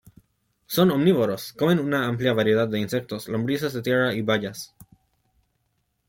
Son 0.75 0.89
omnívoros, 0.93 1.43
comen 1.59 1.77
una 1.79 2.07
amplia 2.07 2.33
variedad 2.33 2.67
de 2.67 2.79
insectos, 2.79 3.27
lombrices 3.27 3.71
de 3.71 3.83
tierra 3.83 4.15
y 4.15 4.23
bayas. 4.23 4.73